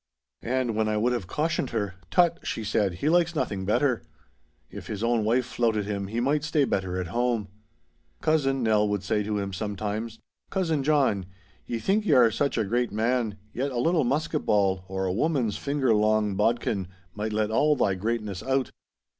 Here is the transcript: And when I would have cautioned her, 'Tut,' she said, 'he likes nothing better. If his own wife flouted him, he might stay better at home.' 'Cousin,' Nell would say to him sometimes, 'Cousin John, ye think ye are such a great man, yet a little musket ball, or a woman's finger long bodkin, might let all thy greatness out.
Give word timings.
And 0.41 0.75
when 0.75 0.89
I 0.89 0.97
would 0.97 1.13
have 1.13 1.27
cautioned 1.27 1.69
her, 1.69 1.93
'Tut,' 2.09 2.39
she 2.41 2.63
said, 2.63 2.93
'he 2.93 3.09
likes 3.09 3.35
nothing 3.35 3.65
better. 3.65 4.01
If 4.71 4.87
his 4.87 5.03
own 5.03 5.23
wife 5.23 5.45
flouted 5.45 5.85
him, 5.85 6.07
he 6.07 6.19
might 6.19 6.43
stay 6.43 6.65
better 6.65 6.99
at 6.99 7.05
home.' 7.13 7.49
'Cousin,' 8.19 8.63
Nell 8.63 8.87
would 8.89 9.03
say 9.03 9.21
to 9.21 9.37
him 9.37 9.53
sometimes, 9.53 10.17
'Cousin 10.49 10.83
John, 10.83 11.27
ye 11.67 11.77
think 11.77 12.03
ye 12.07 12.13
are 12.13 12.31
such 12.31 12.57
a 12.57 12.63
great 12.65 12.91
man, 12.91 13.37
yet 13.53 13.69
a 13.71 13.77
little 13.77 14.03
musket 14.03 14.43
ball, 14.43 14.85
or 14.87 15.05
a 15.05 15.13
woman's 15.13 15.59
finger 15.59 15.93
long 15.93 16.35
bodkin, 16.35 16.87
might 17.13 17.31
let 17.31 17.51
all 17.51 17.75
thy 17.75 17.93
greatness 17.93 18.41
out. 18.41 18.71